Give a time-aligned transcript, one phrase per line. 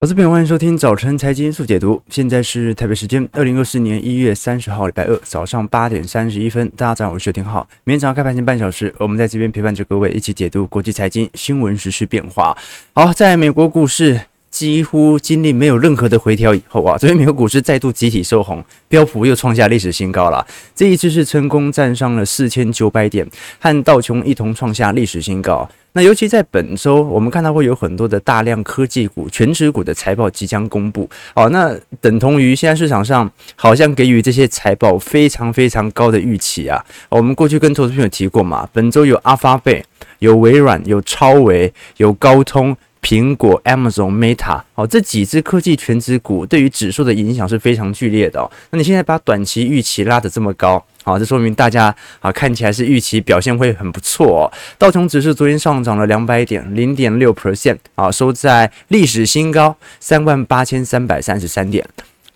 [0.00, 2.00] 投资朋友欢迎收听早晨财经速解读。
[2.08, 6.70] 现在是台北时间二零二四年一月三十号，礼拜二早上八点三十一分。
[6.76, 7.68] 大家早上好，我是薛廷浩。
[7.82, 12.56] 明天早上开盘前半小时，我们在这边陪伴着各位一起解读国际财经新闻、时事变化。
[12.94, 20.46] 好，在美国股市几乎经历没有任何的回调以后啊， 昨天美国股市再度集体收红，标普又创下历史新高了。
[20.74, 23.26] 这一次是成功站上了四千九百点，
[23.60, 25.68] 和道琼一同创下历史新高。
[25.92, 31.08] 那尤其在本周，我们看到会有很多的大量科技股、权值股的财报即将公布。
[31.34, 36.84] 好，那等同于现在市场上好像给予这些财报非常非常高的预期啊。
[37.08, 39.84] 我们过去跟投资朋友提过嘛，本周有阿发贝、
[40.20, 42.76] 有微软、有超维、有高通。
[43.02, 48.50] 苹果、Amazon、Meta，好，这几只科技全值股对于指数的影响是非常剧烈的哦。
[48.70, 54.52] 那你现在把短期预期拉得这么高，好，这说明大家啊看起来是预期表现会很不错哦。
[54.76, 61.86] 道琼指数昨天上涨了两百点，零点六 percent，啊，收在历史新高三万八千三百三十三点。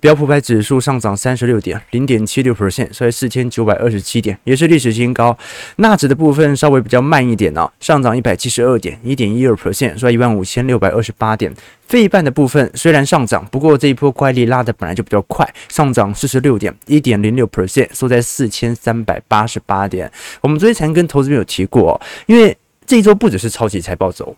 [0.03, 5.39] 标普百指数上涨三十六点，零点七六 percent，收在四千九百二十七点，也是历史新高。
[5.77, 11.55] 纳指的部分稍微比较慢一点哦，上涨一百七十二点，一点一二 percent，收在一万五千六百二十八点。
[11.87, 20.11] 费半的部分虽然上涨，不过这一波乖力拉的本来就比较快，上涨四十六点，一点零六 percent，收在四千三百八十八点。
[20.41, 24.35] 我们昨天才跟投资朋友提过，因为这一周不只是超级财报走，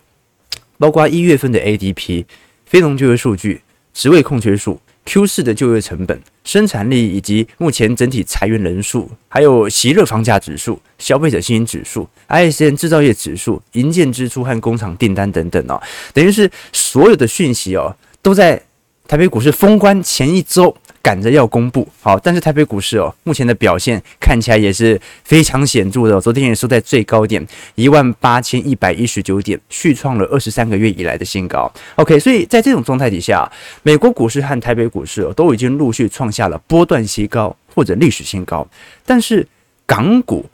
[0.77, 2.27] 包括一月份的 ADP
[2.67, 3.63] 非农就业数据、
[3.95, 4.79] 职位空缺数。
[5.07, 15.81] Q 四的就业成本、生产力以及目前整体裁员人数，还有席热房价指数、消费者信心指数、ISM 制造业指数、营建支出和工厂订单等等哦，
[16.13, 18.61] 等于是所有的讯息哦，都在
[19.07, 20.75] 台北股市封关前一周。
[21.05, 31.71] 赶着要公布，好，但是台北股市哦，目前的表现看起来也是非常显著的，昨天也收在最高点一万八千一百一十九点，续创了二十三个月以来的新高。
[31.97, 33.47] OK，所以在这种状态底下，
[33.83, 38.67] 美国股市和台北股市哦，都已经陆续创下了波段新高或者历史新高，
[39.05, 39.47] 但是
[39.85, 40.47] 港股。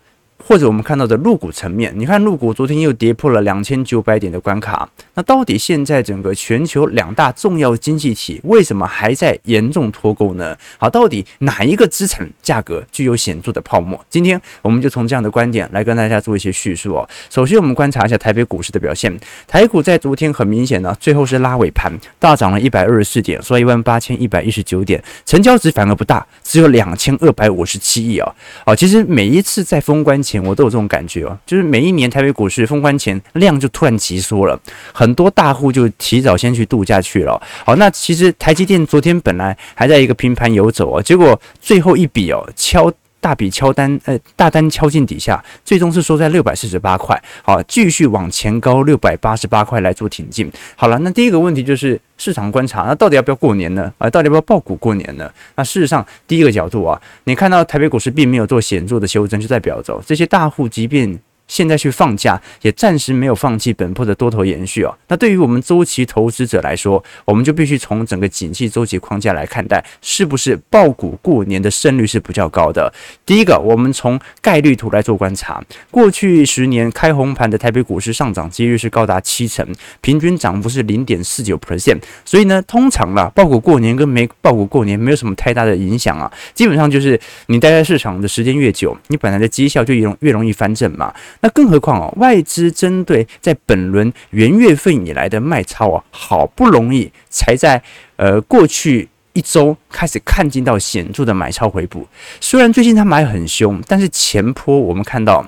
[0.47, 10.57] 或者我们看到的陆股层面，你看陆股昨天又跌破了两千九百点的关卡，那到底现在整个全球两大重要经济体为什么还在严重脱钩呢？
[10.79, 14.05] 好，到底哪一个资产价格具有显著的泡沫？
[14.09, 17.09] 今天我们就从这样的观点来跟大家做一些叙述哦。
[17.29, 19.17] 首先，我们观察一下台北股市的表现，
[19.47, 28.35] 台股在昨天很明显呢，最后是拉尾盘大涨了一百二十四点，收一万八千一百一十九点，成交值反而不大，只有两千二百五十七亿哦。
[28.65, 34.59] 好，其实每一次在封关前我都有这种感觉哦，就是每一年台北股市封关前量就突然急缩了，
[34.93, 37.41] 很多大户就提早先去度假去了。
[37.65, 47.23] 好，那其实台积电昨天本来还在一个平盘游走哦，结果最后一笔哦敲大笔敲单，呃大单敲进底下，最终是收在六百四十八块。
[47.43, 50.51] 好，继续往前高六百八十八块来做挺进。
[50.75, 53.93] 好了，那第一个问题就是市场观察，那到底要不要过年呢？
[53.99, 55.31] 啊，到底要不要爆股过年呢？
[55.55, 61.19] 那事实上，第一个角度啊，你看到台北股市并没有做显著的修正，就代表着这些大户即便。
[61.51, 64.97] 现在去放假，也暂时没有放弃本波的多头延续哦。
[65.09, 72.93] 那对于我们周期投资者来说，我们就必须从整个景气周期框架来看待，是不是爆股过年的胜率是比较高的。
[73.27, 75.61] 第一个，我们从概率图来做观察，
[75.91, 79.67] 过去十年开红盘的台北股市上涨几率是高达七成，
[80.01, 81.99] 平均涨幅是零点四九 percent。
[82.25, 86.31] 所以呢，通常啦，爆股过年跟没爆股过年没有什么太大的影响啊。
[86.55, 91.13] 基本上就是你待在市场的时间越久，你本来的绩效就越容越容易翻正嘛。
[91.41, 97.83] 那更何况哦，外资针对在本轮元月份以来的卖超啊，好不容易才在
[98.17, 102.07] 呃过去一周开始看见到显著的买超回补。
[102.41, 105.45] 虽然最近他买很凶，但是前波我们看到。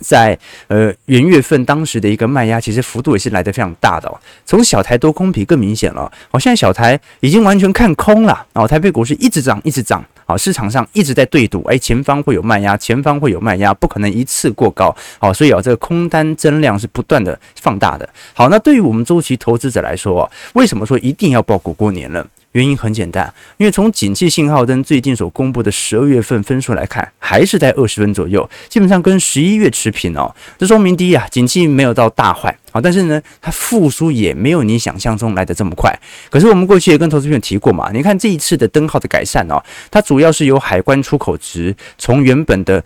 [0.00, 0.36] 在
[0.66, 4.20] 呃元月份当时的一个卖压，其实幅度也是来得非常大的哦。
[4.44, 18.08] 从小台多空比更明显了，好，现在小台已经完全看空了，然后台北股市一直涨，一直涨，好，市场上一直在对赌，哎，前方会有卖压，前方会有卖压，不可能一次过高，好，所以啊，这个空单增量是不断的放大的。
[18.32, 22.24] 好，那对于我们周期投资者来说，为什么说一定要报股过年呢？
[22.54, 30.32] 原因很简单，因为从景气信号灯最近所公布的十二月份分数来看，还是在二十分左右，基本上跟十一月持平哦。
[30.56, 35.92] 这说明第一啊，景气没有到大坏啊，但是呢，它复苏也没有你想象中来得这么快。
[36.30, 39.60] 可是我们过去也跟投资朋友提过嘛，你看这一次的灯号的改善哦，
[39.90, 42.84] 它主要是由海关出口值从原本的。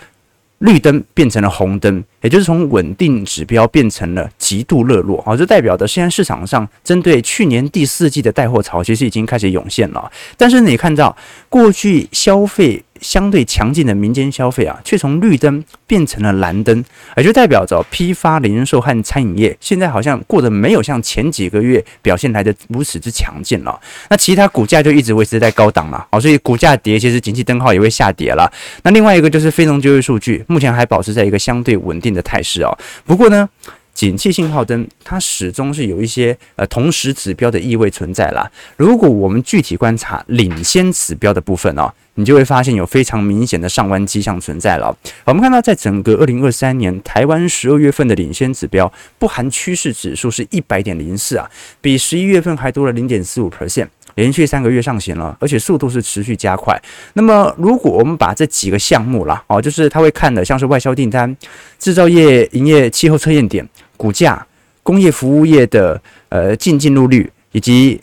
[0.59, 10.11] 绿灯变成了红灯，也就是从稳定指标变成了极度热络啊，这代表的现在市场上针对去年第四季的带货潮，其实已经开始涌现了。
[10.37, 11.17] 但是你看到
[11.49, 16.85] 过去消费相对强劲的民间消费啊，却从绿灯变成了蓝灯，
[17.17, 23.81] 也就代表着批发、零售和餐饮业现在好像过得没有像前几个月表现来的如此之强劲了。
[24.11, 28.51] 那其他股价就一直维持在高档了好，所以股价跌，其实景气灯号也会下跌了。
[28.83, 32.77] 那另外一个就是非农就业数据，目前还保持在一个相对稳定的态势啊。
[33.05, 33.49] 不过呢，
[33.95, 38.49] 景气信号灯它始终是有一些呃同时指标的意味存在啦。
[38.77, 44.95] 如果我们具体观察领先指标的部分哦，你就会发现有非常明显的上弯迹象存在了。
[45.25, 51.49] 我们看到，在整个二零二三年，台湾十二月份的领先指标不含趋势指数是一百点零四啊，
[51.81, 53.87] 比十一月份还多了零点四五 percent。
[54.17, 56.77] 连续三个月上行了，而且速度是持续加快。
[57.13, 61.37] 那么，如果我们把这几个项目啦，哦，就是他会看的，像是外销订单、
[61.79, 63.65] 制造业营业气候测验点、
[63.97, 64.45] 股价、
[64.83, 68.01] 工业服务业的呃净进入率，以及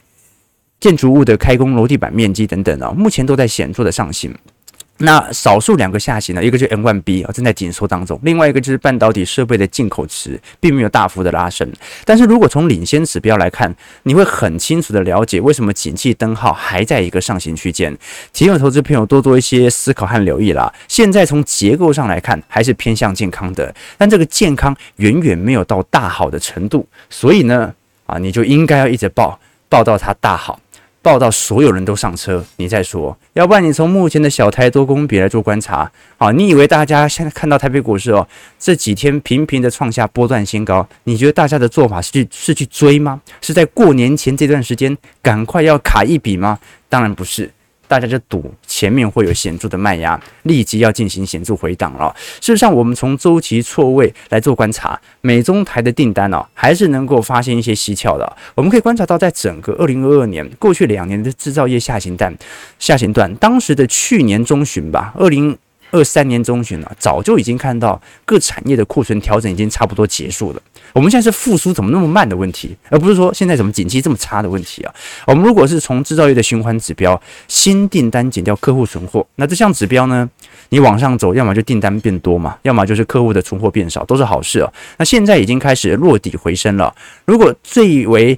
[0.79, 4.33] 建筑物的开工楼地板面积等等啊，目前都在显著的上行。
[4.97, 11.69] 那少数两个下行呢，一个就是 M1B 啊，正在紧缩当中，另外一个就是半导体设备的进口值并没有大幅的拉升。
[12.05, 17.93] 但是如果从领先指标来看，你会很清楚的了解为什么景气灯号还在一个上行区间。
[18.31, 20.73] 提醒投资朋友多做一些思考和留意啦。
[20.87, 27.73] 现在从结构上来看，还是偏向健康的，但这个健康远远没有到大好的程度，所以呢，
[28.05, 29.37] 啊，你就应该要一直抱，
[29.67, 30.57] 抱到它大好。
[31.05, 43.21] 报到所有人都上车，你再说，要不然你从目前的小台多公比来做观察，好，你以为大家现在看到台北股市哦，这几天频频的创下波段新高，你觉得大家的做法是去是去追吗？
[43.39, 46.57] 是在过年前这段时间赶快要卡一笔吗？
[46.89, 47.51] 当然不是。
[47.87, 52.13] 大家就赌前面会有显著的卖压，立即要进行显著回档了。
[52.41, 58.37] 事实上，我们从周期错位来做观察，美中台的订单呢，还是能够发现一些蹊跷的。
[58.55, 62.35] 我们可以观察到，在整个二零二二年过去两年的制造业下行段，
[62.79, 65.57] 下行段，当时的去年中旬吧，二零
[65.95, 70.61] 二三年中旬了，早就已经看到各产业的库存调整已经差不多结束了。
[70.91, 74.93] 我们现在是复苏怎么那么慢的问题，而不是说现在怎么景气这么差的问题啊。
[75.25, 80.29] 我们如果是从制造业的循环指标，新订单减掉客户存货，那这项指标呢，
[80.69, 84.71] 你往上走，要么就订单变多嘛，要么就是客户的存货变少，都是好事啊。
[84.97, 86.93] 那现在已经开始落底回升了。
[87.25, 88.37] 如果最为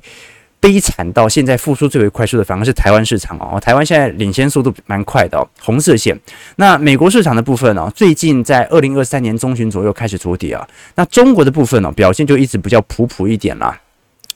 [0.60, 3.60] 悲惨到现在复苏最为快速的，反而是台湾市场哦。
[3.60, 6.20] 台湾现在领先速度蛮快的哦，红色线。
[6.56, 10.68] 那美国市场的部分呢，最近在二零二三年中旬左右开始筑底啊。
[10.96, 13.80] 那中国的部分呢，表现就一直比较普普一点啦。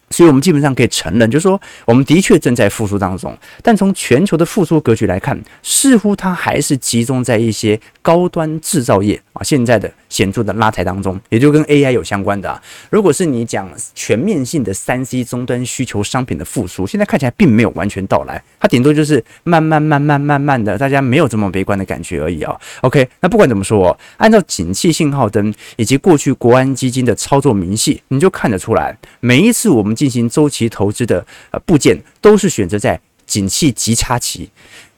[0.10, 3.34] 所以，我们基本上可以承认，就是说，我们的确正在复苏当中。
[3.64, 12.62] 但从全球的复苏格局来看，似乎它还是集中在一些高端制造业啊，现在的显著的拉抬当中，也就跟 AI 有相关的啊。
[12.90, 22.60] 如果是你讲全面性的三 C 终端需求商品的复苏，现在看起来并没有完全到来，它顶多就是慢慢、慢慢、慢慢的，大家没有这么悲观的感觉而已啊。
[22.82, 29.92] OK，那不管怎么说，按照景气信号灯以及过去国安基金的操作明细，你就看得出来，每一次我们。
[30.02, 34.50] 进行周期投资的呃部件，都是选择在景气极差期、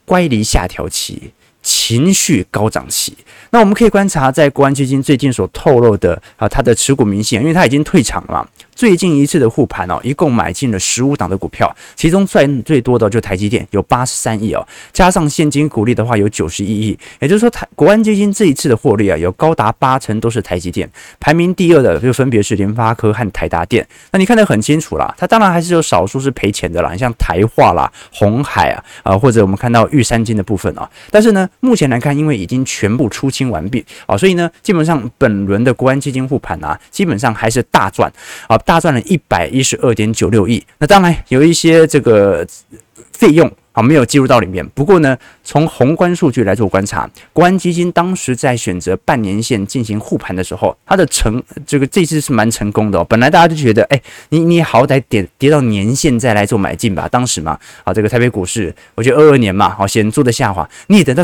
[0.06, 1.34] 乖离下调期、
[1.64, 3.18] 情绪高涨期。
[3.50, 8.48] 那我们可以观察，在国安基金最近所透露的啊，它的持股明细，因为它已经退场了。
[8.76, 20.90] 最近一次的护盘哦，一共买进了十五档的股票，其中赚最多的就台积电有八十三亿哦，加上现金股利的话有九十一亿，也就是说台国安基金这一次的获利啊，有高达八成都是台积电，
[21.20, 23.88] 排名第二的就分别是联发科和台达电。
[24.12, 38.12] 那你看得很清楚啦，它当然还是有少数是赔钱的啦，你像台化啦、红海啊啊，或者我们看到玉山金的部分啊，但是呢，目前来看，因为已经全部出清完毕啊，所以呢，基本上本轮的国安基金护盘啊，基本上还是大赚
[38.48, 38.58] 啊。
[38.66, 42.46] 大赚了一百一十二点九六亿，那当然有一些这个
[43.12, 44.68] 费用啊没有计入到里面。
[44.70, 53.04] 不过呢，从宏观数据来做观察，国安基金当时在选择半年线进行护盘的时候，它的成这个这次是蛮成功的。
[53.06, 57.08] 本来大家就觉得，哎，你你好歹跌跌到年线再来做买进吧。
[57.10, 61.24] 当时嘛，啊这个台北股市，我觉得二二年嘛，好显著的下滑，你也等到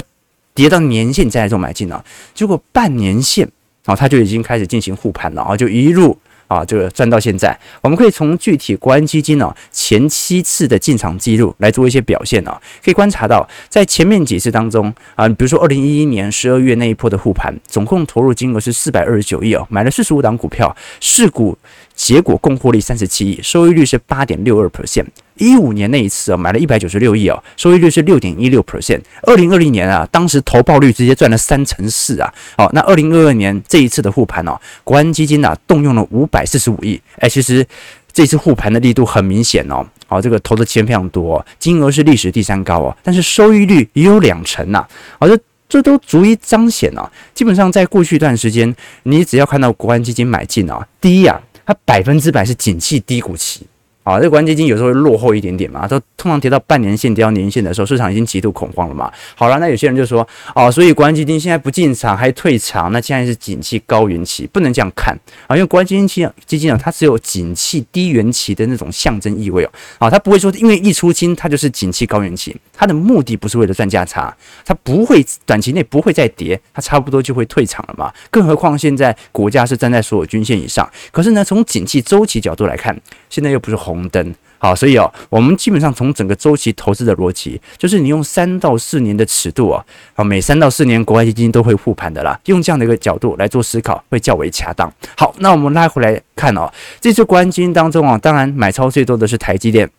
[0.53, 2.03] 跌到年线再来做买进啊。
[2.33, 3.49] 结果半年线
[3.85, 6.17] 啊，它就已经开始进行护盘了啊，就一路。
[6.49, 21.55] 啊，这个赚到现在，我们可以从具体国安基金呢、啊、前七次的进场记录来做一些表现啊，可以观察到，在前面几次当中啊，比如说二零一一年十二月那一波的护盘，总共投入金额是四百二十九亿哦，买了四十五档股票，市股
[21.93, 25.05] 结果共获利三十七亿，收益率是八点六二 percent。
[25.39, 29.01] 一五年那一次啊，买了一百九十六亿哦，收益率是六点一六 percent。
[29.23, 32.31] 二零二零年啊，当时投报率直接赚了三成四啊。
[32.57, 37.01] 好，那二零二二年这一次的护盘哦，国安基金啊动用了五百四十五亿。
[37.17, 37.65] 哎，其实
[38.11, 39.85] 这次护盘的力度很明显哦。
[40.07, 44.85] 好，这个投的钱非常多，金额是历史第三高哦，但是收益率也有两成呐。
[45.19, 47.09] 好，这这都足以彰显啊。
[47.33, 53.67] 基本上在过去一段时间，你只要看到国安基金买进啊，第一啊，它百分之百是景气低谷期。
[54.03, 59.11] 啊，这个国安基金有时候会落后一点点嘛，都通常跌到半年线、跌到年线的时候，市场已经极度恐慌了嘛。
[59.35, 65.13] 好了，那有些人就说，哦，所以国安基金现在不进场还退场，那现在是景气高原期，不能这样看
[65.47, 69.69] 啊，因为国安基金期基金啊，它只有景气低原期的那种象征意味哦。
[69.99, 78.11] 啊，它不会说因为一出金它就是景气高原期，它的目的不是为了赚价差，它不会短期内不会再跌，它差不多就会退场了嘛。
[78.31, 94.91] 更何况现在股价是站在所有均线以上，可是呢，从景气周期角度来看，现在又不是红灯，好，所以哦，我们基本上从整个周期投资的逻辑，就是你用三到四年的尺度啊，好，每三到四年国外基金都会复盘的啦，用这样的一个角度来做思考，会较为恰当。
[95.17, 99.89] 好，那我们拉回来看哦，这次国安基金当中啊，当然买超最多的是台积电，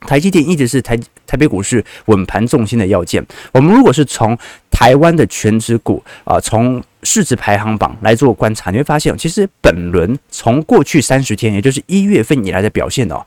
[0.00, 3.24] 台积电一直是台台北股市稳盘重心的要件。
[3.52, 4.36] 我们如果是从
[4.78, 13.24] 台湾的全职股啊，从市值排行榜来做观察，你会发现，其实本轮从过去三十天，也就是一月份以来的表现哦，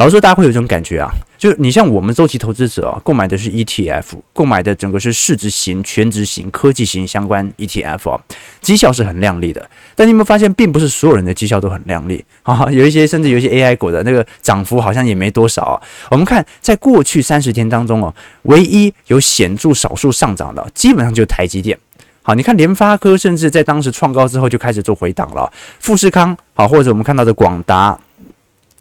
[0.00, 4.02] 老实说，大家会有这种感觉啊，就是你像我们周期投资者啊，购买的是 ETF，
[4.32, 8.18] 购买的整个是市值型、全值型、科技型相关 ETF 啊，
[8.62, 9.68] 绩效是很亮丽的。
[9.94, 12.66] 但你有没有发现，并不是所有人的绩效都很亮丽 啊？
[12.72, 15.76] 有一些甚至有一些 AI 股的那个涨幅好像也没多少啊。
[16.10, 18.14] 我们看在过去三十天当中哦，
[18.44, 21.78] 唯一有显著少数上涨的，基本上就是台积电。
[22.22, 27.98] 好，你看联发科甚至在当时创高之后就开始做回档了，富士康好，或者我们看到的广达，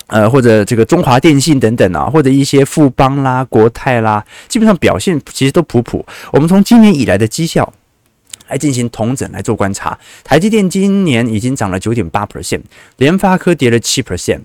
[0.10, 6.06] 呃，或者这个中华电信等等啊，或者一些富邦啦、国泰啦，基本上表现其实都普普。
[6.34, 7.72] 我们从今年以来的绩效
[8.48, 12.62] 来进行同整来做观察，台积电今年已经涨了九点八 percent，
[12.98, 14.42] 联发科跌了七 percent，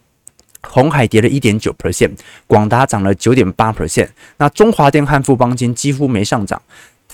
[0.60, 2.12] 鸿海跌了一点九 percent，
[2.46, 6.60] 广达涨了九点八 percent，那中华电和富邦金几乎没上涨。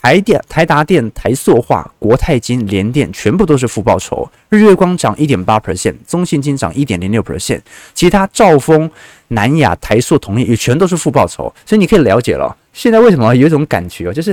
[0.03, 7.21] 台电、台达电、台塑化、国泰金、联电全部都是负报酬，日月光涨一点八 percent，中信金涨一点零六。
[7.21, 7.61] percent，
[7.93, 8.91] 其他兆丰、
[9.29, 14.33] 南亚、台塑、铜业也全都是负报酬，所以你可以了解了，现在为什么有一种感觉哦，就是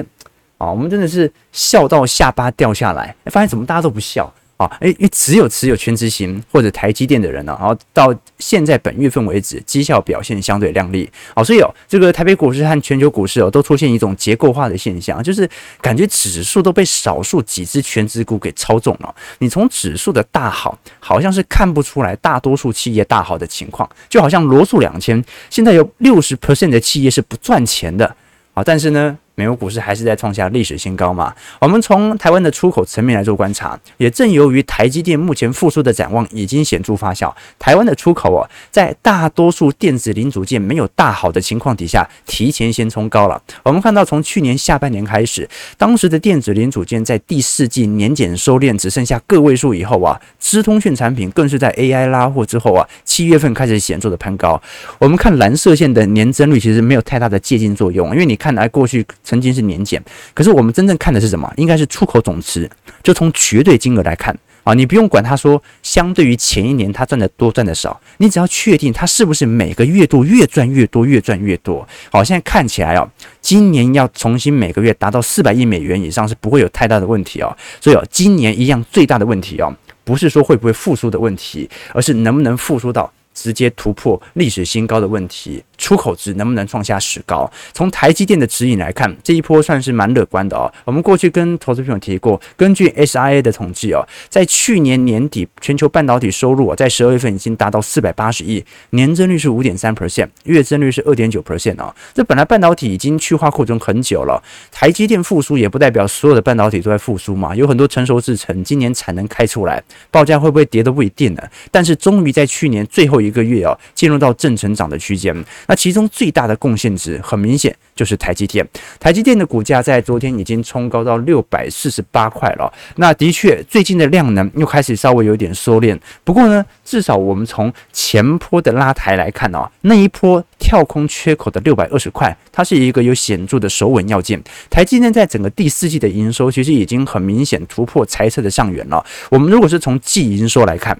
[0.57, 4.33] 啊，我们真的是笑到下巴掉下来，发现怎么大家都不笑。
[4.57, 11.07] 啊，诶，因为只有持有权值型或者台积电的人呢，然后到现在本月份为止，绩效表现相对亮丽。
[11.35, 15.47] 好，所以哦，这个台北股市和全球股市哦，都出现一种结构化的现象，就是
[15.79, 19.13] 感觉指数都被少数几只全职股给操纵了。
[19.37, 28.15] 你从指数的大好，好像是看不出来大多数企业大好的情况，就好像罗素两千现在有六十 percent 的企业是不赚钱的。
[28.55, 31.31] 啊，但是呢，美国股市还是在创下历史新高嘛。
[31.61, 43.39] 我们从台湾的出口层面来做观察，也正由于台积电目前复苏的展望已经显著发酵，台湾的出口啊，在大多数电子零组件没有大好的情况底下，提前先冲高了。
[43.61, 54.59] 我们看到从去年下半年开始，当时的电子零组件在第四季年减收敛，只剩下个位数以后啊，资通讯产品更是在 AI 拉货之后啊，七月份开始显著的攀高。
[54.97, 59.05] 我们看蓝色线的年增率其实没有太大的借鉴作用，因为你看来过去。
[59.27, 60.01] 曾经是年减，
[60.33, 61.51] 可是我们真正看的是什么？
[61.57, 62.69] 应该是出口总值，
[63.03, 71.85] 就从绝对金额来看啊，你不用管他说相对于前一年他赚的多赚的少，你只要确定他是不是每个月度越赚越多，越赚越多。
[72.09, 73.05] 好，现在看起来哦，
[73.41, 77.53] 今年要重新每个月达到四百亿美元以上是不会有太大的问题哦。
[77.81, 85.63] 所以哦，今年一样最大的问题哦，不是说会不会复苏的问题，而是能不能复苏到直接突破历史新高的问题。
[85.77, 87.49] 出口值能不能创下史高？
[87.71, 90.65] 从台积电的指引来看，这一波算是蛮乐观的哦。
[90.83, 101.93] 我们过去跟投资朋友提过，根据 SIA 的统计哦，在去年年底，全球半导体收入啊在十二月份已经达到四百八十亿，年增率是五点三 percent，月增率是二点九 percent 哦。
[102.15, 104.41] 这本来半导体已经去化扩充很久了，
[104.71, 111.43] 台积电复苏也不代表所有的半导体都在复苏嘛，有很多成熟制程今年产能开出来，报价会不会跌都不一定呢。
[111.69, 115.35] 但是终于在去年最后一一个月啊，进入到正成长的区间。
[115.67, 118.67] 那其中最大的贡献值很明显就是台积电，
[118.99, 122.71] 台积电的股价在昨天已经冲高到六百四十八块了。
[122.95, 125.97] 那的确，最近的量能又开始稍微有点收敛。
[126.23, 134.41] 不过呢，至少我们从前坡的拉抬来看哦，那一波跳空缺口的六百二十块，它是一个有显著的守稳要件。
[134.69, 139.05] 台积电在整个第四季的营收其实已经很明显突破财测的上缘了。
[139.29, 140.97] 我们如果是从季营收来看。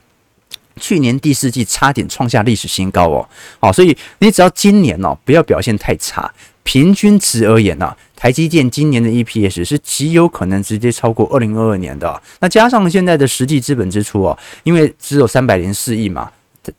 [0.78, 3.30] 去年第四季差点创下历史新高哦，
[3.60, 6.32] 好，所以你只要今年哦不要表现太差，
[6.64, 12.22] 平均值而言呢，台积电今年的 EPS 是极有可能直接超过二零二二年的。
[12.40, 16.32] 那加上现在的实际资本支出哦，因为只有三百零四亿嘛，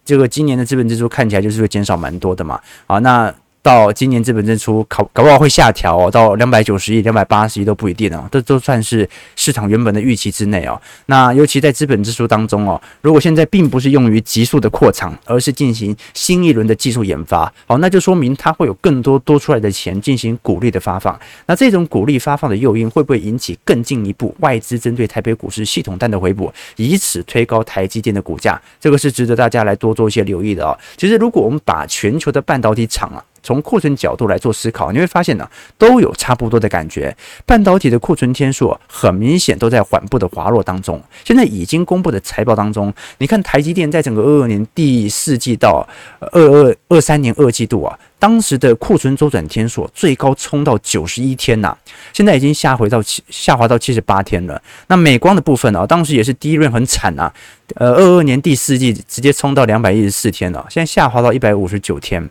[0.05, 2.61] 这个今年的资本支出看起来就是会减少蛮多的嘛。
[2.87, 10.80] 啊，那到今年资本支出搞搞不好会下调哦，到两百九十亿、两百八十亿都不一定哦，这都算是市场原本的预期之内哦。
[11.06, 21.18] 那尤其在资本支出当中哦，如果现在并不是用于急速的扩厂，而是进行新一轮的技术研发，好，那就说明它会有更多多出来的钱进行鼓励的发放。
[21.46, 28.60] 那这种鼓励发放的诱因会不会引起更进一步外资针对台北股市系统单的回补，以此推高台积电的股价？
[28.80, 30.78] 这个是值得大家来多做一些留意的哦。
[30.96, 37.16] 其实如果我们把全球的半导体厂啊，从库存角度来做思考，你会发现呢，都有差不多的感觉。
[37.47, 41.02] 半导体的库存天数很明显都在缓步的滑落当中。
[41.25, 45.87] 现在已经公布的财报当中，你看台积电在整个二二年第四季到
[46.33, 51.76] 二二二三年二季度啊，当时的库存周转天数最高冲到九十一天呐，
[52.12, 54.61] 现在已经下回到七下滑到七十八天了。
[54.88, 57.33] 那美光的部分啊，当时也是第一轮很惨啊，
[57.76, 62.28] 呃，二二年第四季直接冲到两百一十四天了，现在下滑到一百五十九天。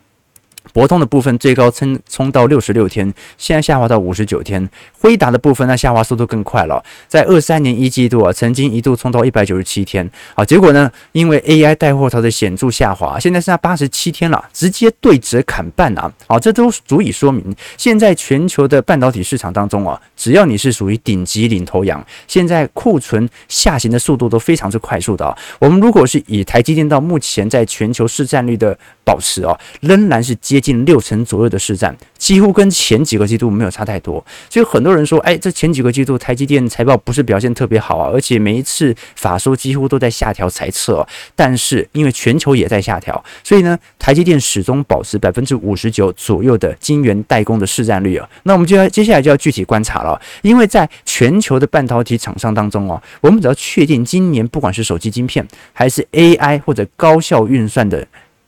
[0.73, 4.69] 博通的部分最高冲冲到六十六天，现在下滑到五十九天。
[4.99, 16.11] 辉达的部分，呢下滑速度更快了，在二三年一季度啊，曾经一度冲到一百九十七天啊，结果呢，因为 AI 带货潮的显著下滑，现在剩下八十七天了，直接对折砍半啊！
[16.27, 25.37] 啊，这都足以说明，现在全球的半导体市场当中啊，只要你是属于顶级领头羊，现在库存下行的速度都非常之快速的啊。
[25.59, 48.27] 我们如果是以台积电到目前在全球市占率的保持啊，仍然是接近六成左右的市占，几乎跟前几个季度没有差太多，所以很多人说，哎，这前几个季度台积电财报不是表现特别好啊，而且每一次法说几乎都在下调财测，但是因为全球也在下调，所以呢，台积电始终保持百分之五十九左右的晶圆代工的市占率啊。
[48.43, 58.05] 那我们就要接下来就要具体观察了，因为在全球的半导体厂商当中哦，我们只要确定今年不管是手机晶片还是 AI 或者高效运算的。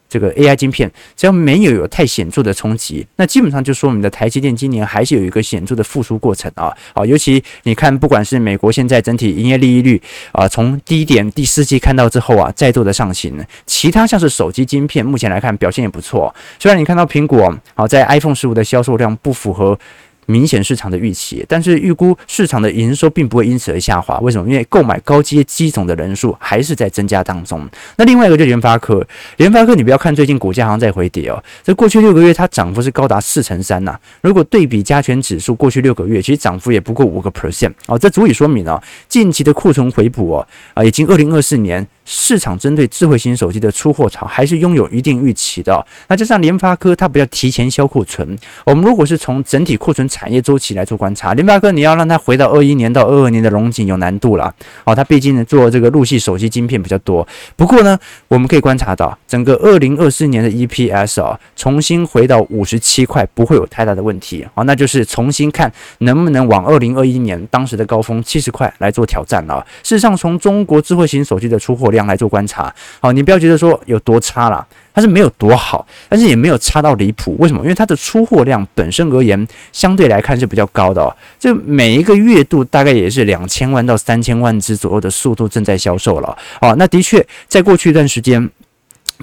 [0.10, 6.75] 这个 AI 晶片只要没有有太显著的冲击，那基本上就说明的台积电今年还是有一个显著的复苏过程啊。
[6.94, 10.01] 好，尤其你看，不管是美国现在整体营业利益率
[10.32, 13.38] 啊，从低点第四季看到之后啊，再度的上行。
[13.66, 16.34] 其他像是手机晶片，目前来看表现也不错。
[16.58, 19.80] 虽然你看到苹果好在 iPhone 十五的销售量不符合。
[20.29, 24.20] 明显市场的预期，但是预估市场的营收并不会因此而下滑。
[24.20, 24.48] 为什么？
[24.48, 27.68] 因为购买高阶机种的人数还是在增加当中。
[27.98, 29.05] 那另外一个就是联发科，
[29.37, 34.00] 联发科你不要看最近股价好像在回跌哦，这过去六个月它涨幅是高达四成三呐。
[34.22, 41.87] 如果对比加权指数过去六个月，其实涨幅也不过五个 percent 哦，这足以说明哦，近期的库存回补哦，啊，已经二零二四年。
[42.11, 45.85] 市场针对智慧型手机的出货潮还是拥有一定预期的。
[46.07, 48.35] 那就像联发科，它不要提前销库存。
[48.65, 54.51] 我们如果是从整体库存产业周期来做观察，联发科你要让它回到二一年到二二年的荣景有难度了。
[54.85, 57.27] 哦，它毕竟呢做这个陆系手机晶片比较多。
[57.55, 57.95] 不过呢，
[58.27, 64.43] 我们可以观察到，整个二零二四年的 EPS 啊，重新回到五十七块不会有太大的问题。
[64.55, 69.63] 好，那就是重新看能不能往二零二一年当时的高峰七十块来做挑战了。
[69.83, 77.35] 事实上，从中国智慧型手机的出货量，来做观察，好，你不要觉得说有多差啦，它是没有多好，但是也没有差到离谱。
[77.40, 77.62] 为什么？
[77.62, 81.16] 因为它的出货量本身而言，相对来看是比较高的哦。
[81.40, 86.38] 这每一个月度大概也是两千万到三千万只左右的速度正在销售了。
[86.62, 88.50] 哦，那的确，在过去一段时间，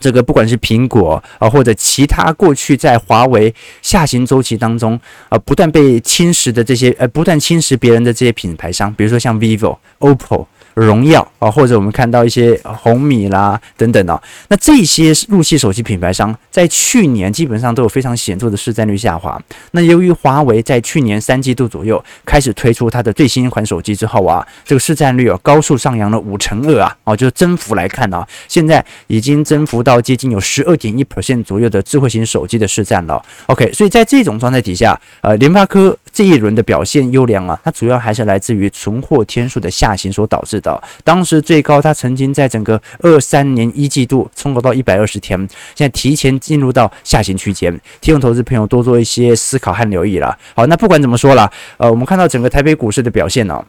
[0.01, 10.47] 这个不管是苹果啊，或者其他过去在华为下行周期当中啊，不断被侵蚀的这些呃，不断侵蚀别人的这些品牌商，比如说像 vivo、OPPO。
[10.77, 19.41] 荣耀啊，或者我们看到一些红米啦等等啊，那这些入系手机品牌商在去年基本上都有非常显著的市占率下滑。
[19.71, 33.25] 那由于华为在去年三季度左右开始推出它的最新一款手机之后啊，这个市占率啊高速上扬了五成二啊，哦，就是增幅来看啊，现在已经增幅到接近有十二点一 percent 左右的智慧型手机的市占了。
[33.47, 40.83] OK，所以在这种状态底下，呃，联发科这一轮的表现优良啊，它主要还是来自于存货天数的下行所导致的。
[41.05, 45.39] 当时最高，它曾经在整个二三年一季度冲高到一百二十天，
[45.75, 50.35] 现在提前进入到下行区间，提醒投资朋友多做一些思考和留意了。
[50.55, 53.63] 好，那不管怎么说了，呃，我们看到整个台北股市的表现呢、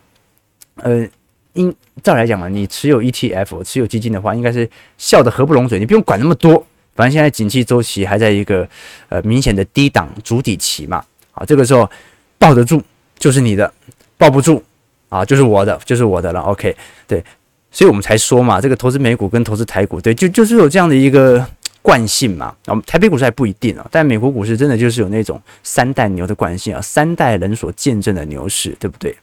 [0.75, 1.05] 呃，
[1.51, 8.65] 应照来讲嘛，你持有 ETF、持有基金的话，应该是笑得合不拢嘴，你不用管那么多，反正现在景气周期还在一个
[9.09, 11.89] 呃明显的低档筑底期嘛，好，这个时候
[12.37, 12.81] 抱得住
[13.17, 13.73] 就是你的，
[14.17, 14.63] 抱不住。
[15.09, 16.41] 啊，就是我的，就是我的了。
[16.41, 16.75] OK，
[17.07, 17.23] 对，
[17.71, 21.41] 所以我们才说嘛，这个投资美股跟投资台股，对，就就是有这样的一个
[21.81, 22.53] 惯性嘛。
[22.65, 29.15] 我们台北股市还不一定啊，但美国股市真的就是有那种三代牛的惯性啊，三代人所见证的牛市，对不对？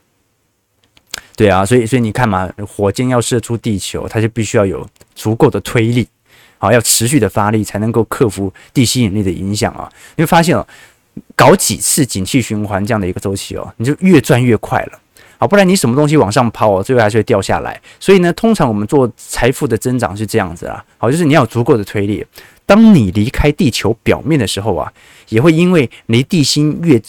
[1.36, 6.08] 对啊，所以所以你看嘛，火箭要射出地球，它就必须要有足够的推力。
[6.56, 9.92] 好，要持续的发力才能够克服地心引力的影响啊。
[10.16, 10.66] 你会发现哦，
[11.36, 15.00] 搞几次景气循环这样的一个周期哦，你就越赚越快了。
[15.36, 17.80] 好，不然你什么东西往上抛哦，最后还是会掉下来。
[17.98, 20.82] 所以呢，通常我们做财富的增长是这样子啊。
[20.96, 22.24] 好，就是你要有足够的推力。
[22.64, 24.90] 当你离开地球表面的时候啊，
[25.28, 27.00] 也会因为离地心越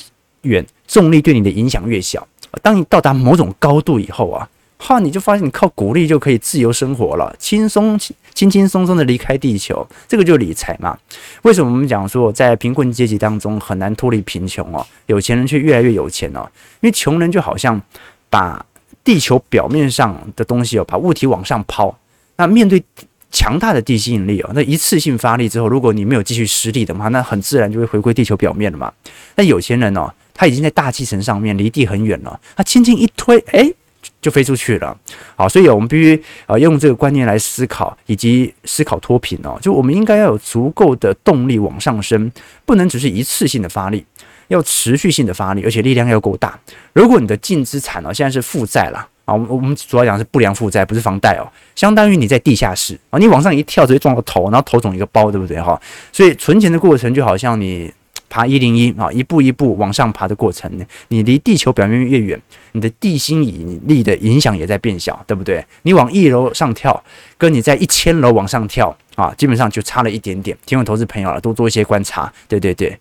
[0.41, 2.27] 远，重力对你的影响越小。
[2.61, 4.49] 当你到达某种高度以后啊，
[4.85, 7.97] 怕，你就发现你靠鼓励就可以自由生活了，轻松
[8.35, 9.87] 轻轻松松的离开地球。
[10.07, 10.95] 这个就是理财嘛。
[11.41, 14.85] 为什么我们讲说在贫困阶级当中很难脱离贫穷哦？
[15.07, 16.47] 有钱人却越来越有钱哦，
[16.81, 17.81] 因为穷人就好像。
[18.27, 18.65] 把
[19.01, 21.95] 地球表面上的东西哦，把物体往上抛。
[22.35, 22.83] 那面对
[23.31, 28.91] 强大的地心引力哦，那一次性发力之后，如果你没有继续施力的话，那很自然就会回归地球表面了嘛。
[29.37, 33.73] 那有钱人哦，他已经在大气层上面，离地很远了，他轻轻一推，诶，
[34.21, 34.97] 就飞出去了。
[35.35, 39.57] 好，所以我们必须啊用这个观念来思考，以及思考脱贫哦。
[39.61, 42.31] 就我们应该要有足够的动力往上升，
[42.65, 44.05] 不能只是一次性的发力。
[44.47, 46.55] 要持续性的发力，而且力量要够大。
[46.93, 55.81] 如果你的净资产哦，现在是负债了啊，我们我们主要讲是不良负债，不是房贷哦，相当于你在地下室啊，你往上一跳直接撞到头，然后头肿一个包，对不对哈？
[56.11, 57.91] 所以存钱的过程就好像你
[58.29, 60.71] 爬一零一啊，一步一步往上爬的过程，
[61.07, 62.39] 你离地球表面越远，
[62.75, 65.65] 你的地心引力的影响也在变小，对不对？
[65.83, 67.01] 你往一楼上跳，
[67.37, 70.55] 跟你在一千楼往上跳啊，基本上就差了一点点。
[70.65, 72.99] 听众投资朋友了，多做一些观察，对对对。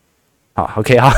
[0.52, 1.12] 好，OK 哈，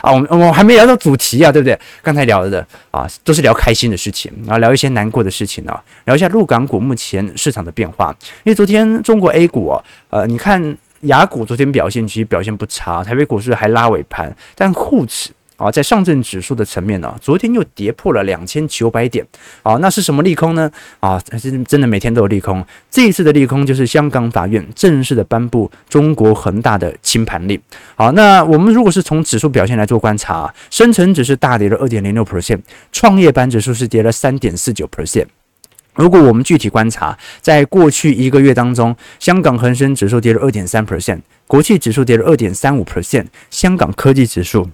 [0.00, 1.78] 啊， 我们我们还没聊到主题啊，对不对？
[2.00, 8.16] 刚才聊的啊，都是聊开心的事情，然后聊一些难过的事情啊，聊一下陆港股目前市场的变化。
[8.44, 15.28] 因为昨天中国 A 股啊，呃，你看雅股昨天表现其实表现不差，台北股市还拉尾盘，但沪指。
[15.58, 19.26] 啊，在上证指数的层面呢，昨天又跌破了两千九百点。
[19.62, 20.70] 啊，那是什么利空呢？
[21.00, 22.64] 啊，真真的每天都有利空。
[22.90, 27.60] 这一次的利空就是香港法院正式的颁布中国恒大的清盘令。
[27.96, 32.60] 好，那我们如果是从指数表现来做观察，深成指是大跌了二点零六 percent，
[32.92, 35.26] 创业板指数是跌了三点四九 percent。
[35.96, 44.70] 如果我们具体观察，在过去一个月当中，香港恒生指数跌了二点三 percent，国际指数跌了二点三五 percent，香港科技指数。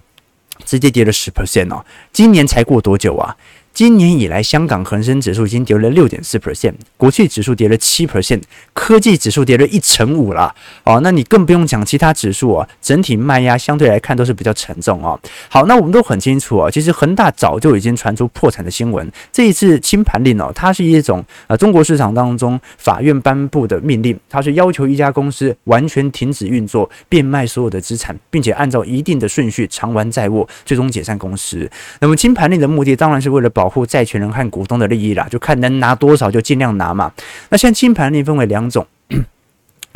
[0.63, 3.35] 直接跌了十 percent 哦，今年才过多久啊？
[3.75, 11.01] 今年以来，香港恒生指数已经跌了六点四 percent，国际指数跌了七 percent，科技指数跌了一成五了哦。
[11.03, 15.19] 那你更不用讲其他指数啊，整体卖压相对来看都是比较沉重哦。
[15.49, 19.11] 好，那我们都很清楚啊，其实恒大早就已经传出破产的新闻。
[19.29, 31.69] 这一次清盘令哦，它是一种呃中国市场当中法院颁布的命令，它是要求一家公司完全停止运作，变卖所有的资产，并且按照一定的顺序偿还债务，最终解散公司。
[31.99, 33.64] 那么清盘令的目的当然是为了保。
[33.65, 37.11] 保护债权人和股东的利益啦，就看能拿多少就尽量拿嘛。
[37.49, 38.85] 那现在清盘呢分为两种。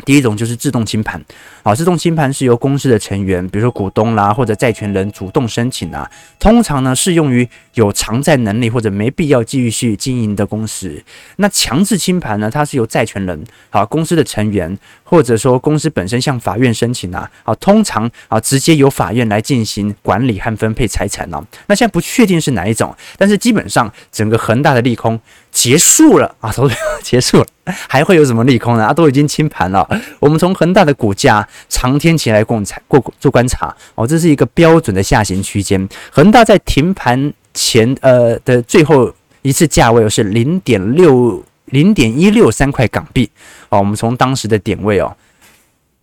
[0.06, 1.22] 第一种就是自动清盘，
[1.62, 11.00] 好，自动清盘是由公司的成员，比如说股东啦或者债权人主动申请啊，通常呢适用于有偿债能力或者没必要继续经营的公司。
[11.36, 14.76] 那强制清盘呢，它是由债权人，好，公司的成员
[15.10, 21.44] 或者说公司本身向法院申请啊，好，通常啊直接由法院来进行管理和分配财产呢。
[21.66, 25.18] 那现在不确定是哪一种，但是基本上整个恒大的利空
[25.50, 26.70] 结束了啊，都
[27.02, 27.46] 结束了。
[27.88, 28.86] 还会有什么利空呢？
[28.86, 29.84] 啊，都已经清盘了。
[30.20, 35.88] 我们从恒大的股价长天期来观察，过做观察哦，这是一个标准的下行区间。
[36.12, 43.30] 恒大在停盘前，呃的最后一次价位是零点六零点一六三块港币
[43.68, 43.78] 哦。
[43.78, 45.16] 我们从当时的点位哦，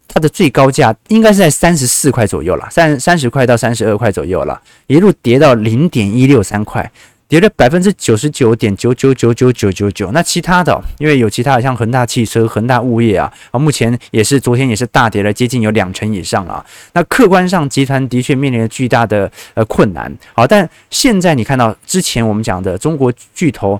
[0.07, 6.91] 它的最高价应该是在三十四块左右了，三三十块到三十二块左右了，一路跌到零点一六三块。
[7.29, 10.09] 跌了百分之九十九点九九九九九九九。
[10.13, 16.65] 那其他的，因为有其他的，像恒大汽车、恒大物业啊，啊，目前也是昨天也是大跌了接近有两成以上啊。
[16.93, 20.09] 那客观上，集团的确面临了巨大的呃困难。
[20.33, 23.77] 好，但现在你看到之前我们讲的中国巨头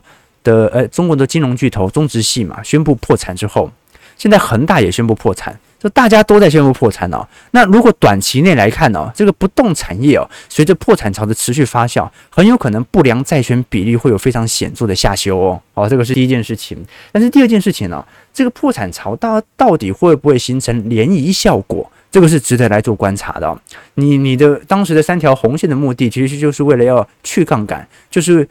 [0.48, 3.70] 的呃中国的金融巨头中植系嘛宣布破产之后，
[4.16, 5.60] 现在恒大也宣布破产。
[5.80, 7.24] 就大家都在宣布破产哦。
[7.52, 15.62] 那如果短期内来看哦，这个不动产业哦，随着破产潮的持续发酵，很有可能不良债权比例会有非常显著的下修哦。
[15.76, 16.84] 哦，这个是第一件事情。
[17.12, 21.88] 但是第二件事情呢，这个破产潮到到底会不会形成涟漪效果？
[22.10, 23.62] 这个是值得来做观察的。
[23.94, 28.48] 你你的当时的三条红线的目的，其实就是为了要去杠杆，就是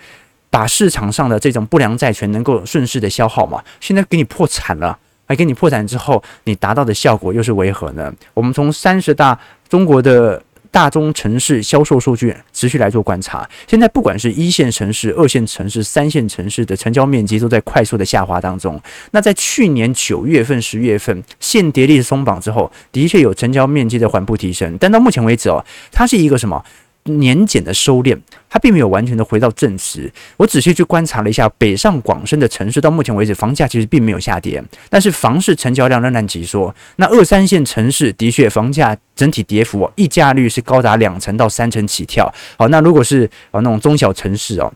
[0.56, 3.62] 把市场上的这种不良债权能够顺势的消耗嘛。
[3.78, 4.98] 现在给你破产了。
[5.28, 8.10] 还给你破产之后，你达到的效果又是为何呢？
[8.32, 9.36] 我们从三十大
[9.68, 10.40] 中国的
[10.70, 13.46] 大中城市销售数据持续来做观察。
[13.66, 18.80] 现在不管是一线城市、二线城市、三线城市的成交面积都在快速的下滑当中。
[19.10, 26.64] 那在去年九月份、十月份限跌令松绑之后，的确有成交面积的缓步提升，但到目前为止哦，它是一个什么？
[27.06, 30.12] 年检的收敛，它并没有完全的回到正值。
[30.36, 36.74] 我仔细去观察了一下北上广深的城市，到目前为止房价其实并没有下跌，但是房市成交量仍然紧缩。
[36.96, 42.32] 那二三线城市的确房价整体跌幅，溢价率是高达两成到三成起跳。
[42.58, 44.72] 好，那如果是啊那种中小城市哦。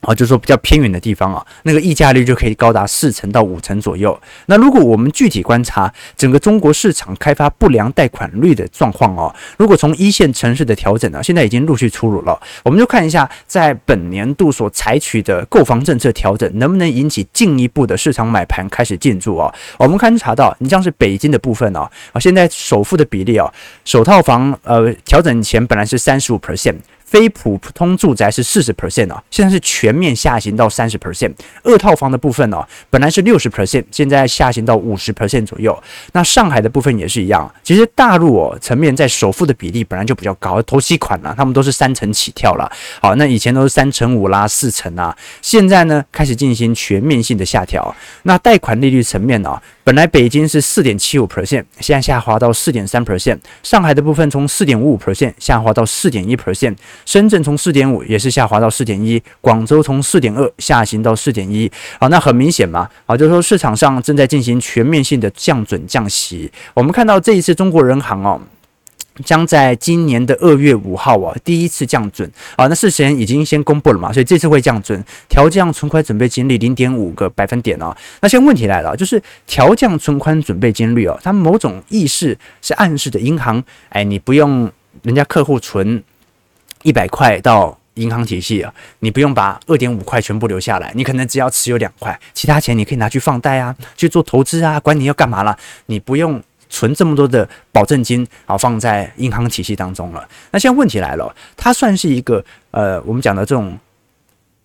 [0.00, 4.18] 啊，就是说比较偏远的地方啊，那个溢价率就可以高达四成到五成左右。
[4.46, 19.52] 那如果我们具体观察整个中国市场开发不良贷款率的状况哦，如果从一线城市的调整呢，现在已经陆续出炉了，我们就看一下在本年度所采取的购房政策调整能不能引起进一步的市场买盘开始进驻哦。
[19.78, 21.80] 我们观察到，你像是北京的部分哦，
[22.12, 23.52] 啊，现在首付的比例哦，
[23.84, 26.76] 首套房呃调整前本来是三十五 percent。
[27.10, 31.34] 非普通住宅是四十 percent 啊，现在是全面下行到三十 percent。
[31.64, 35.76] 二套房的部分哦，本来是六十 percent，现在下行到五十 percent 左右。
[36.12, 37.52] 那上海的部分也是一样。
[37.64, 42.70] 其实大陆哦层面在首付的比例本来就比较高，投期款呢，他们都是三成起跳了。
[43.02, 47.92] 好，那以前都是三成五啦、四成啊，现在呢开始进行全面性的下调。
[48.22, 53.40] 那贷款利率层面呢，本来北京是四点七五 percent，现在下滑到四点三 percent。
[53.64, 56.76] 上海的部分从四点五五 percent 下滑到四点一 percent。
[57.04, 61.70] 深圳从四点五也是下滑到四点一，广州从四点二下行到四点一。
[61.98, 66.50] 好，那很明显嘛，啊，就是说市场上正在进行全面性的降准降息。
[66.74, 68.40] 我们看到这一次中国人行哦，
[69.24, 77.94] 将在今年的二月五号啊第一次降准啊，那事前已经先公布了嘛，所以这次会降准，调降存款准备金率零点五个百分点哦。
[78.20, 84.70] 那现在问题来了，就是调降存款准备金率哦，它某种意思是暗示的银行，哎，你不用
[85.02, 86.02] 人家客户存。
[86.82, 100.26] 一百块到银行体系啊，你不用把二点五块全部留下来，你可能只要持有两块，其他钱你可以拿去放贷啊，去做投资啊，管你要干嘛了，你不用存这么多的保证金啊，放在银行体系当中了。
[100.52, 103.76] 那现在问题来了，它算是一个呃，我们讲的这种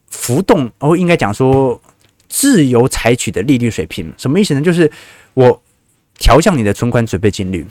[0.10, 1.82] 浮动，哦，应该讲说
[2.30, 4.62] 自由采取的利率水平，什么意思呢？
[4.62, 4.89] 就是
[5.34, 5.62] 我
[6.17, 7.65] 调降你的存款准备金率。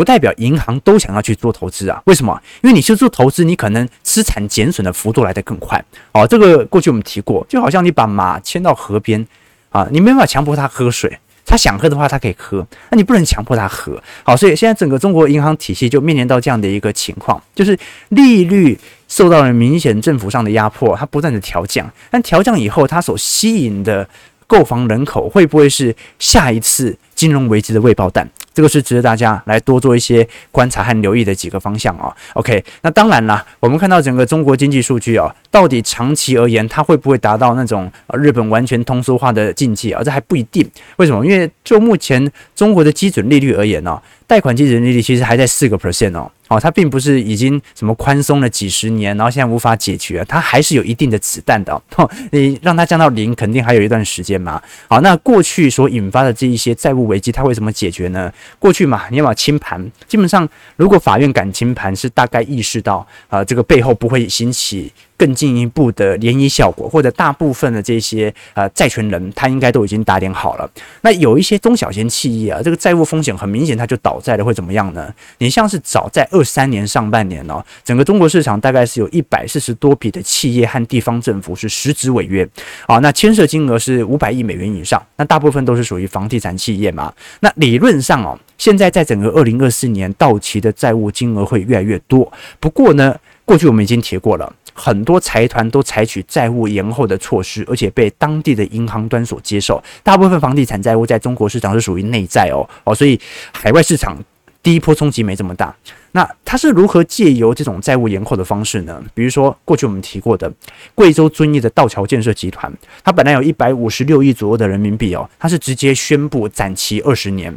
[0.00, 2.00] 不代表银行都想要去做投资啊？
[2.06, 2.40] 为什么？
[2.62, 6.26] 因为你去做投资，你可能资产减损的幅度来得更快哦。
[6.26, 9.26] 这个过去我们提过，就好像你把马牵到河边
[9.68, 14.02] 啊，你没办法强迫它喝水，它想喝的话它可以喝，那你不能强迫它喝。
[14.22, 24.08] 好，所以现在整个中国银行体系就面临到这样的一个情况，就是利率受到了明显政府上的压迫，它不断的调降，但调降以后，它所吸引的
[24.46, 28.26] 购房人口会不会是下一次金融危机的未爆弹？
[28.54, 32.10] 这个是值得大家来多做一些观察和留意的几个方向啊。
[32.32, 40.02] OK，那当然啦，我们看到整个中国经济数据啊，到底长期而言它会不会达到那种日本完全通缩化的境界啊？
[40.02, 40.66] 这还不一定。
[40.96, 41.22] 为什么？
[41.26, 46.32] 因为就目前中国的基准利率而言呢，贷款基准利率其实还在四个 percent 哦。
[46.50, 51.80] 哦，它并不是已经什么宽松了几十年，然后现在无法解决，它还是有一定的子弹的。
[52.32, 54.60] 你让它降到零，肯定还有一段时间嘛。
[54.88, 58.32] 好，那过去所引发的这一些债务危机，它会怎么解决呢？
[58.58, 59.80] 过去嘛，你要不要清盘？
[60.08, 64.92] 基本上，如果法院敢清盘，是大概意识到啊、这个背后不会兴起。
[65.20, 70.66] 更进一步的涟漪效果，或者大部分的这些呃债权人，他应该都已经打点好了。
[71.02, 75.12] 那有一些中小型企业啊，这个债务风险很明显，它就倒债了，会怎么样呢？
[75.36, 82.48] 你像是早在二三年上半年哦，整个中国市场大概是有一百四十多笔的企业和地方政府是实质违约
[82.86, 87.12] 啊，那牵涉金额是五百亿美元以上，那大部分都是属于房地产企业嘛。
[87.40, 92.32] 那理论上哦，现在在整个二零二四年到期的债务金额会越来越多。
[92.58, 94.50] 不过呢，过去我们已经提过了。
[94.72, 99.82] 很多财团都采取债务延后的措施，而且被当地的银行端所接受。
[100.02, 103.18] 大部分房地产债务在中国市场是属于内债哦哦，所以
[103.52, 104.16] 海外市场
[104.62, 105.74] 第一波冲击没这么大。
[106.12, 109.00] 那它是如何借由这种债务延后的方式呢？
[109.14, 110.52] 比如说过去我们提过的
[110.94, 112.72] 贵州遵义的道桥建设集团，
[113.04, 117.56] 它本来有一百五十六亿左右的人民币哦，它是直接宣布展期二十年。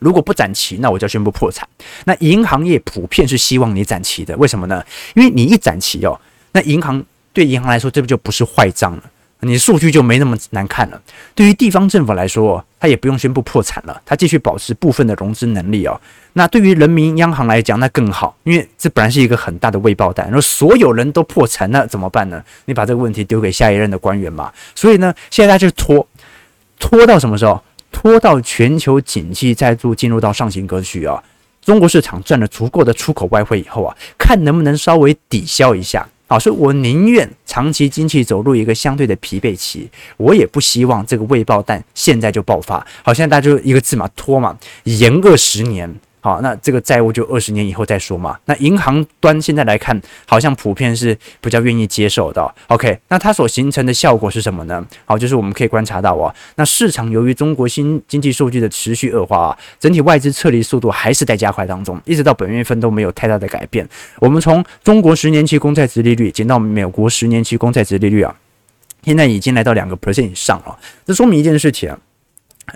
[0.00, 1.66] 如果不展期，那我就要宣布破产。
[2.04, 4.84] 那银行业普遍是希望你展期的，为什么呢？
[5.14, 6.20] 因为你一展期哦。
[6.52, 7.00] 那银行
[7.32, 9.02] 对银行来说，这不就不是坏账了？
[9.42, 11.00] 你数据就没那么难看了。
[11.34, 15.98] 对于地方政府来说，他也不用宣布破产了，他继续保持部分的融资能力哦。
[16.34, 20.26] 那对于人民央行来讲，那更好，因为这本来是一个很大的未爆弹。
[20.26, 22.42] 如果所有人都破产，那怎么办呢？
[22.66, 24.52] 你把这个问题丢给下一任的官员嘛。
[24.74, 26.06] 所以呢，现在他就拖，
[26.78, 27.62] 拖到什么时候？
[27.92, 31.22] 拖到全球景气再度进入到上行格局啊。
[31.62, 36.08] 中国市场赚了足够的出口外汇以后啊，看能不能稍微抵消一下。
[36.26, 42.86] 好，所以我宁愿长期经济走入一个相对的疲惫期，我也不希望这个未爆弹现在就爆发。
[43.02, 45.92] 好，现在大家就一个字嘛，拖嘛，延个十年。
[46.22, 48.38] 好，那这个债务就二十年以后再说嘛。
[48.44, 52.54] 那银行端现在来看，好像普遍是比较愿意接受的。
[52.66, 54.86] OK，那它所形成的效果是什么呢？
[55.06, 63.88] 好，就是我们可以观察到啊，那市场由于中国新经济数据的持续恶化啊，整体外资撤离速度还是在加快当中，一直到本月份都没有太大的改变。
[64.18, 68.36] 我们从中国十年期公债殖利率减到美国十年期公债殖利率啊，
[69.04, 70.78] 现在已经来到两个 percent 以上了。
[71.06, 71.98] 这说明一件事情啊。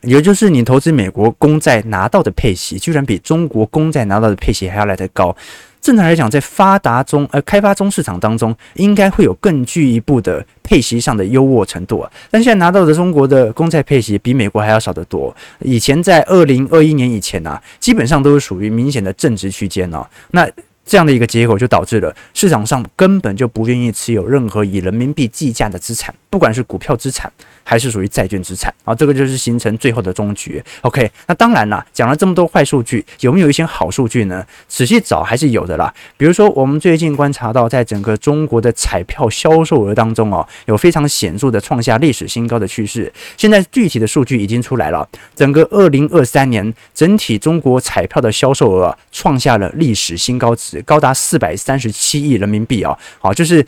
[0.03, 5.35] 也就是你投资美国公债拿到的配息，居然比中国公债拿到的配息还要来得高。
[5.81, 12.11] 正常来讲，在发达中呃开发中市场当中，应该会有更进一步的配息上的优渥程度啊。
[12.31, 15.35] 但现在拿到的中国的公债配息比美国还要少得多。
[15.61, 20.07] 以前在二零二一年以前啊，基本上都是属于明显的正值区间哦。
[20.31, 20.49] 那
[20.87, 27.31] 这样的一个结果就导致了市场上根本就不愿意持有任何以人民币计价的资产，不管是股票资产。
[27.65, 30.63] 还是属于债券资产啊，这个就是形成最后的终局。
[30.83, 34.47] OK，那当然啦，讲了这么多坏数据，有没有一些好数据呢？
[34.69, 35.93] 仔细找还是有的啦。
[36.17, 43.13] 比如说，我们最近观察到，在整个中国的彩票销售额当中哦，有非常显著的创下历史新高的趋势。
[43.37, 52.97] 现在具体的数据已经出来了，整个二零二三年整体中国彩票的销售额创下了历史新高值，高达四百三十七亿人民币啊！
[53.19, 53.65] 好，就是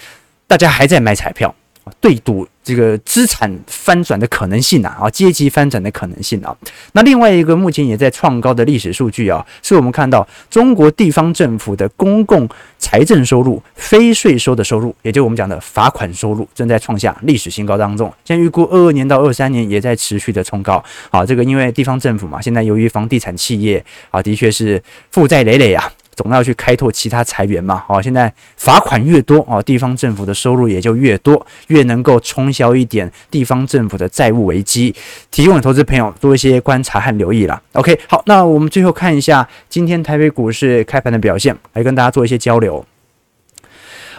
[0.47, 1.55] 大家还在买彩票。
[2.01, 6.57] 对赌这个资产翻转的可能性啊，啊，阶级翻转的可能性啊。
[6.93, 18.13] 那另外一个目前也在创高的历史数据啊，是我们看到中国地方政府的公共财政收入、非税收的收入，也就是我们讲的罚款收入，正在创下历史新高当中。
[18.25, 20.83] 现在预估二二年到二三年也在持续的冲高。
[21.11, 25.93] 啊，这个因为地方政府嘛，现在由于房地产企业啊，的确是负债累累啊。
[26.17, 34.95] 总要去开拓其他财源嘛，好，现在罚款越多哦，地方政府的收入也就越多，越能够冲销一点地方政府的债务危机，
[35.31, 37.61] 提供给投资朋友多一些观察和留意啦。
[37.73, 42.85] OK，好，那我们最后看一下今天台北股市开盘的表现，来跟大家做一些交流。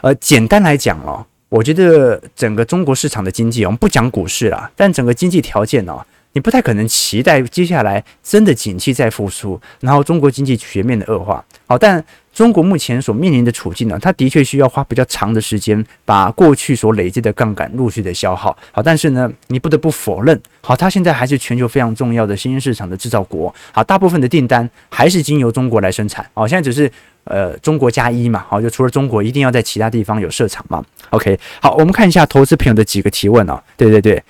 [0.01, 6.05] 呃，简单来讲哦，我觉得整个中国市场的经济，我们不讲股市啦，但整个经济条件哦。
[6.37, 11.43] 你不太可能期待接下来真的景气再复苏，然后中国经济全面的恶化。
[11.65, 18.55] 好，但中国目前所面临的处境呢，它的确需要花比较长的时间，把过去所累积的杠杆陆续的消耗。
[18.71, 23.51] 好，但是呢，你不得不否认，好，它现在还是全球非常重要的新兴市场的制造国。
[23.71, 26.23] 好，大部分的订单还是经由中国来生产。
[26.35, 26.91] 好，现在只是。
[27.29, 30.83] 呃，中国加一嘛，好，就除了中国，一定要在其他地方有设厂嘛。
[31.11, 33.61] OK，好，我们看一下投资朋友的几个提问啊。
[33.75, 34.21] 对对对，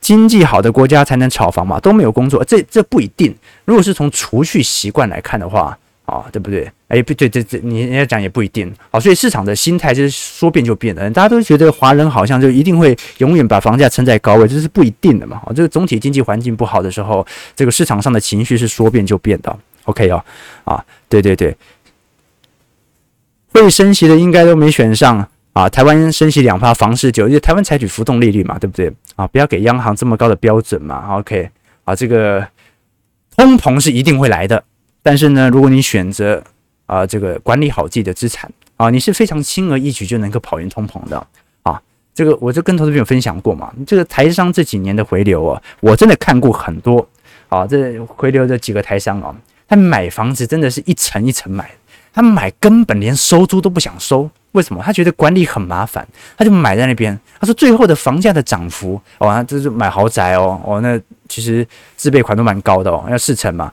[0.00, 3.34] 经济好的国家才能炒房嘛，都没有工作，这这不一定。
[3.64, 6.70] 如果是从储蓄习惯来看的话，啊，对不对？
[6.88, 8.72] 哎，不对，这这你人家讲也不一定。
[8.90, 11.10] 好，所以市场的心态就是说变就变的。
[11.10, 15.40] 大家都觉得华人好像就一定会永远把房价撑在高位，这是不一定的嘛。
[15.44, 19.58] 好，这个总体经济环境不好的时候，这个市场上的情绪是说变就变的。
[19.84, 20.22] OK 哦，
[20.64, 21.56] 啊，对对对。
[23.56, 25.66] 被升息的应该都没选上啊！
[25.66, 29.26] 台湾升息两趴，房市就因为台湾采取浮动利率嘛，对不对啊？
[29.28, 31.16] 不要给央行这么高的标准嘛。
[31.16, 31.48] OK
[31.84, 32.46] 啊，这个
[33.34, 34.62] 通膨是一定会来的，
[35.02, 36.44] 但是呢，如果你选择
[36.84, 41.26] 啊这个管理好自己的资产啊，你是非常轻而易举就能够跑赢通膨的
[41.62, 41.80] 啊。
[42.14, 47.08] 这个我就跟投资朋友分享过嘛，这个台商这几年的回流啊，我真的看过很多
[47.48, 49.34] 啊，这回流的几个台商啊，
[49.66, 51.70] 他买房子真的是一层一层买。
[52.16, 54.82] 他买根本连收租都不想收，为什么？
[54.82, 57.16] 他觉得管理很麻烦，他就买在那边。
[57.38, 60.98] 他说最后的房价的涨幅，哦，这是买豪宅哦，哦，那
[61.28, 63.70] 其实自备款都蛮高的哦，要四成嘛。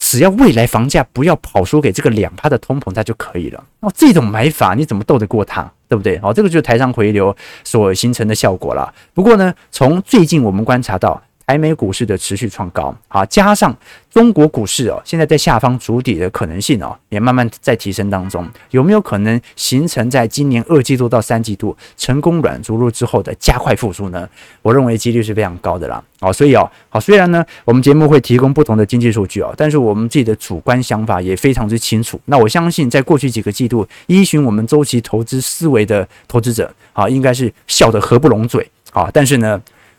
[0.00, 3.64] 只要未来房价不要跑输给这个两趴的通膨，它就可以了。
[3.78, 5.62] 哦，这种买法你怎么斗得过他？
[5.88, 6.18] 对不对？
[6.20, 8.92] 哦，这个就是台商回流所形成的效果了。
[9.14, 11.22] 不过呢，从最近我们观察到。
[11.48, 13.74] 台美股市的持续创高，好，加上
[14.10, 18.46] 中国股市哦，现在在下方筑底的可能性哦，也慢慢在提升当中。
[18.68, 24.28] 有没有可能形成在今年二季度到三季度成功软着陆之后的加快复苏呢？
[24.60, 26.04] 我认为几率是非常高的啦。
[26.20, 32.20] 好，所以哦，好，虽然呢，我们节目会提供不同的经济数据哦，但是我们自己的主观想法也非常之清楚。
[32.26, 39.08] 那我相信，在过去几个季度依循我们周期投资思维的投资者啊，应该是笑得合不拢嘴啊。
[39.10, 39.58] 但是呢，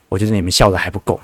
[0.10, 1.20] 我觉得你们笑得还不够。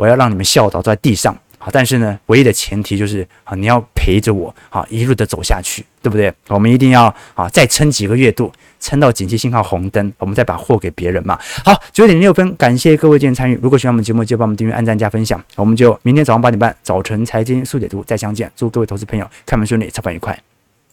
[0.00, 6.32] 我要让你们笑倒在地上，好，但是呢，唯一的前提就是啊，你要陪着我啊，一路的走下去，对不对？
[6.48, 11.38] 我们一定要啊，再撑几个月度，撑到紧急信号红灯，我们再把货给别人嘛。
[11.62, 13.58] 好，九点零六分，感谢各位今天参与。
[13.62, 15.38] 如果喜欢我们节目，就帮我们订阅、按赞、加分享。
[15.56, 18.50] 我们就明天早上八点半，早晨财经速解读再相见。
[18.56, 20.49] 祝各位投资朋友开门顺利，操盘愉快。